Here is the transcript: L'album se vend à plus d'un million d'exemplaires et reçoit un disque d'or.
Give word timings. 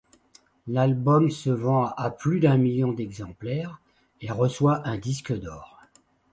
L'album 0.65 1.29
se 1.29 1.51
vend 1.51 1.85
à 1.95 2.09
plus 2.09 2.39
d'un 2.39 2.57
million 2.57 2.91
d'exemplaires 2.91 3.79
et 4.21 4.31
reçoit 4.31 4.81
un 4.87 4.97
disque 4.97 5.39
d'or. 5.39 5.77